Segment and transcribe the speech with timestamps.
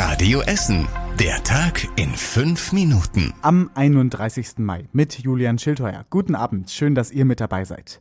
[0.00, 0.86] Radio Essen.
[1.18, 3.34] Der Tag in fünf Minuten.
[3.42, 4.58] Am 31.
[4.58, 6.06] Mai mit Julian Schildheuer.
[6.08, 8.00] Guten Abend, schön, dass ihr mit dabei seid.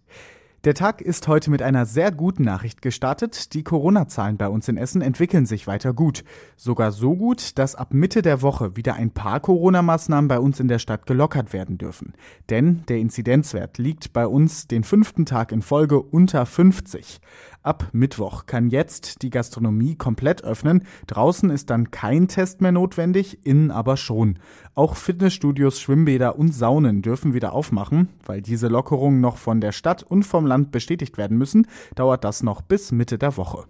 [0.64, 3.54] Der Tag ist heute mit einer sehr guten Nachricht gestartet.
[3.54, 6.24] Die Corona-Zahlen bei uns in Essen entwickeln sich weiter gut.
[6.56, 10.68] Sogar so gut, dass ab Mitte der Woche wieder ein paar Corona-Maßnahmen bei uns in
[10.68, 12.14] der Stadt gelockert werden dürfen.
[12.50, 17.22] Denn der Inzidenzwert liegt bei uns den fünften Tag in Folge unter 50.
[17.68, 20.84] Ab Mittwoch kann jetzt die Gastronomie komplett öffnen.
[21.06, 24.40] Draußen ist dann kein Test mehr notwendig, innen aber schon.
[24.74, 28.08] Auch Fitnessstudios, Schwimmbäder und Saunen dürfen wieder aufmachen.
[28.26, 32.42] Weil diese Lockerungen noch von der Stadt und vom Land bestätigt werden müssen, dauert das
[32.42, 33.66] noch bis Mitte der Woche.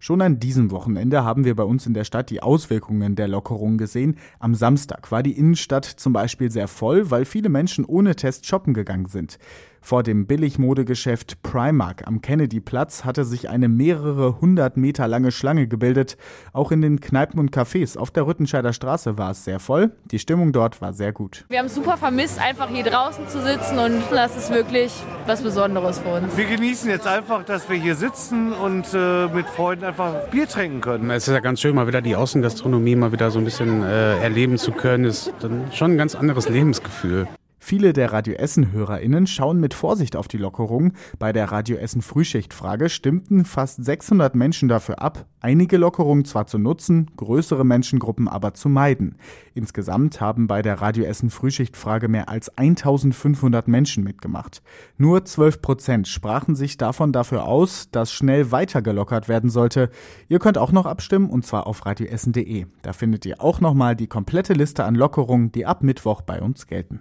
[0.00, 3.78] Schon an diesem Wochenende haben wir bei uns in der Stadt die Auswirkungen der Lockerung
[3.78, 4.16] gesehen.
[4.38, 8.74] Am Samstag war die Innenstadt zum Beispiel sehr voll, weil viele Menschen ohne Test shoppen
[8.74, 9.40] gegangen sind.
[9.88, 16.18] Vor dem Billigmodegeschäft Primark am Kennedy-Platz hatte sich eine mehrere hundert Meter lange Schlange gebildet.
[16.52, 19.92] Auch in den Kneipen und Cafés auf der Rüttenscheider Straße war es sehr voll.
[20.10, 21.46] Die Stimmung dort war sehr gut.
[21.48, 24.92] Wir haben super vermisst, einfach hier draußen zu sitzen und das ist wirklich
[25.24, 26.36] was Besonderes für uns.
[26.36, 30.82] Wir genießen jetzt einfach, dass wir hier sitzen und äh, mit Freunden einfach Bier trinken
[30.82, 31.10] können.
[31.10, 34.18] Es ist ja ganz schön, mal wieder die Außengastronomie mal wieder so ein bisschen äh,
[34.18, 35.06] erleben zu können.
[35.06, 37.26] Ist dann schon ein ganz anderes Lebensgefühl.
[37.68, 40.94] Viele der Radio Essen HörerInnen schauen mit Vorsicht auf die Lockerung.
[41.18, 46.56] Bei der Radio Essen Frühschichtfrage stimmten fast 600 Menschen dafür ab, einige Lockerungen zwar zu
[46.56, 49.16] nutzen, größere Menschengruppen aber zu meiden.
[49.52, 54.62] Insgesamt haben bei der Radio Essen Frühschichtfrage mehr als 1500 Menschen mitgemacht.
[54.96, 59.90] Nur 12 Prozent sprachen sich davon dafür aus, dass schnell weiter gelockert werden sollte.
[60.28, 62.64] Ihr könnt auch noch abstimmen und zwar auf radioessen.de.
[62.80, 66.66] Da findet ihr auch nochmal die komplette Liste an Lockerungen, die ab Mittwoch bei uns
[66.66, 66.98] gelten.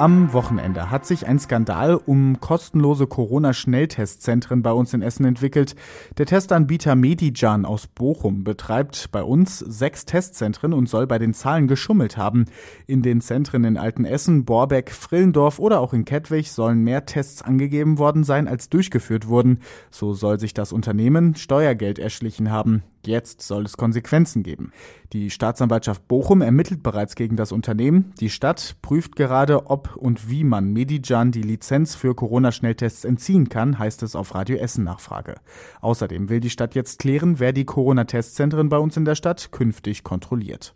[0.00, 5.76] Am Wochenende hat sich ein Skandal um kostenlose Corona-Schnelltestzentren bei uns in Essen entwickelt.
[6.16, 11.68] Der Testanbieter Medijan aus Bochum betreibt bei uns sechs Testzentren und soll bei den Zahlen
[11.68, 12.46] geschummelt haben.
[12.86, 17.98] In den Zentren in Altenessen, Borbeck, Frillendorf oder auch in Kettwig sollen mehr Tests angegeben
[17.98, 19.58] worden sein, als durchgeführt wurden.
[19.90, 22.82] So soll sich das Unternehmen Steuergeld erschlichen haben.
[23.06, 24.72] Jetzt soll es Konsequenzen geben.
[25.12, 28.12] Die Staatsanwaltschaft Bochum ermittelt bereits gegen das Unternehmen.
[28.20, 33.78] Die Stadt prüft gerade, ob und wie man Medijan die Lizenz für Corona-Schnelltests entziehen kann,
[33.78, 35.36] heißt es auf Radio Essen Nachfrage.
[35.80, 40.04] Außerdem will die Stadt jetzt klären, wer die Corona-Testzentren bei uns in der Stadt künftig
[40.04, 40.74] kontrolliert.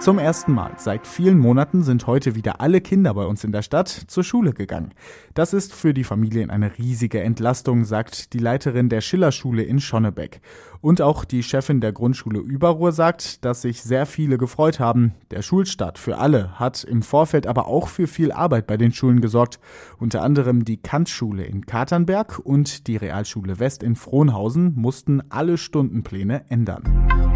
[0.00, 3.62] Zum ersten Mal seit vielen Monaten sind heute wieder alle Kinder bei uns in der
[3.62, 4.94] Stadt zur Schule gegangen.
[5.34, 10.40] Das ist für die Familien eine riesige Entlastung, sagt die Leiterin der Schillerschule in Schonnebeck.
[10.80, 15.14] Und auch die Chefin der Grundschule Überruhr sagt, dass sich sehr viele gefreut haben.
[15.32, 19.20] Der Schulstart für alle hat im Vorfeld aber auch für viel Arbeit bei den Schulen
[19.20, 19.58] gesorgt.
[19.98, 26.44] Unter anderem die Kantschule in Katernberg und die Realschule West in Frohnhausen mussten alle Stundenpläne
[26.48, 27.27] ändern.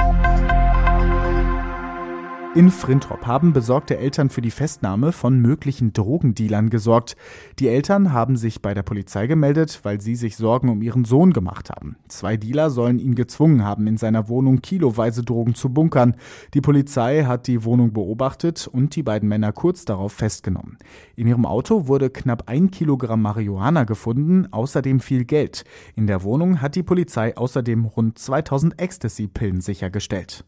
[2.54, 7.16] In Frintrop haben besorgte Eltern für die Festnahme von möglichen Drogendealern gesorgt.
[7.58, 11.32] Die Eltern haben sich bei der Polizei gemeldet, weil sie sich Sorgen um ihren Sohn
[11.32, 11.96] gemacht haben.
[12.08, 16.14] Zwei Dealer sollen ihn gezwungen haben, in seiner Wohnung kiloweise Drogen zu bunkern.
[16.52, 20.76] Die Polizei hat die Wohnung beobachtet und die beiden Männer kurz darauf festgenommen.
[21.16, 25.64] In ihrem Auto wurde knapp ein Kilogramm Marihuana gefunden, außerdem viel Geld.
[25.96, 30.44] In der Wohnung hat die Polizei außerdem rund 2000 Ecstasy-Pillen sichergestellt.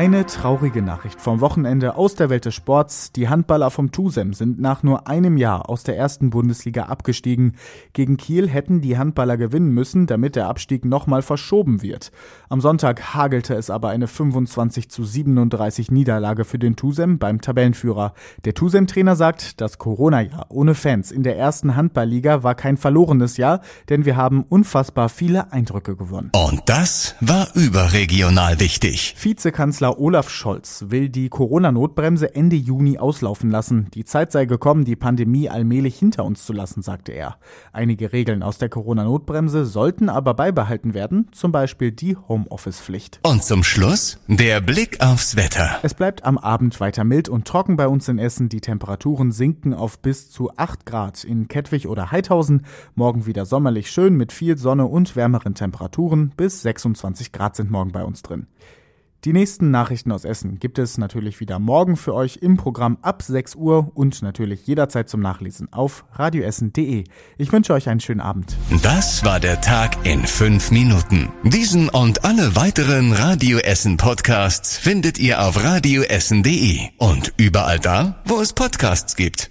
[0.00, 3.12] Eine traurige Nachricht vom Wochenende aus der Welt des Sports.
[3.12, 7.56] Die Handballer vom Tusem sind nach nur einem Jahr aus der ersten Bundesliga abgestiegen.
[7.92, 12.12] Gegen Kiel hätten die Handballer gewinnen müssen, damit der Abstieg nochmal verschoben wird.
[12.48, 18.14] Am Sonntag hagelte es aber eine 25 zu 37 Niederlage für den Tusem beim Tabellenführer.
[18.46, 23.60] Der Tusem-Trainer sagt, das Corona-Jahr ohne Fans in der ersten Handballliga war kein verlorenes Jahr,
[23.90, 26.32] denn wir haben unfassbar viele Eindrücke gewonnen.
[26.34, 29.14] Und das war überregional wichtig.
[29.20, 33.88] Vizekanzler Bundeskanzler Olaf Scholz will die Corona-Notbremse Ende Juni auslaufen lassen.
[33.94, 37.36] Die Zeit sei gekommen, die Pandemie allmählich hinter uns zu lassen, sagte er.
[37.72, 43.20] Einige Regeln aus der Corona-Notbremse sollten aber beibehalten werden, zum Beispiel die Homeoffice-Pflicht.
[43.22, 45.78] Und zum Schluss der Blick aufs Wetter.
[45.82, 48.48] Es bleibt am Abend weiter mild und trocken bei uns in Essen.
[48.48, 52.66] Die Temperaturen sinken auf bis zu 8 Grad in Kettwig oder Heidhausen.
[52.94, 56.32] Morgen wieder sommerlich schön mit viel Sonne und wärmeren Temperaturen.
[56.36, 58.46] Bis 26 Grad sind morgen bei uns drin.
[59.24, 63.20] Die nächsten Nachrichten aus Essen gibt es natürlich wieder morgen für euch im Programm ab
[63.20, 67.04] 6 Uhr und natürlich jederzeit zum Nachlesen auf radioessen.de.
[67.36, 68.56] Ich wünsche euch einen schönen Abend.
[68.82, 71.28] Das war der Tag in fünf Minuten.
[71.44, 78.40] Diesen und alle weiteren Radio Essen Podcasts findet ihr auf radioessen.de und überall da, wo
[78.40, 79.50] es Podcasts gibt.